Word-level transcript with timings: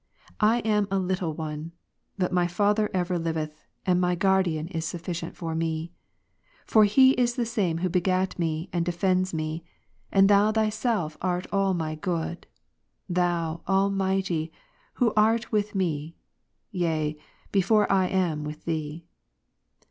I 0.39 0.61
am 0.61 0.87
a 0.89 0.97
little 0.97 1.35
one, 1.35 1.73
but 2.17 2.33
my 2.33 2.47
Father 2.47 2.89
ever 2.91 3.19
liveth, 3.19 3.67
and 3.85 4.01
my 4.01 4.15
Guardian 4.15 4.67
is 4.69 4.83
sufficient 4.83 5.35
for 5.37 5.53
me. 5.53 5.91
For 6.65 6.85
He 6.85 7.11
is 7.11 7.35
the 7.35 7.45
same 7.45 7.77
who 7.77 7.87
begat 7.89 8.39
me, 8.39 8.67
and 8.73 8.83
defends 8.83 9.31
me: 9.31 9.63
and 10.11 10.27
Thou 10.27 10.51
Thyself 10.53 11.19
art 11.21 11.45
all 11.51 11.75
my 11.75 11.93
good; 11.93 12.47
Thou, 13.07 13.61
Almighty, 13.67 14.51
Who 14.95 15.13
art 15.15 15.51
with 15.51 15.75
me, 15.75 16.15
yea, 16.71 17.15
before 17.51 17.85
I 17.91 18.07
am 18.07 18.43
with 18.43 18.65
Thee. 18.65 19.05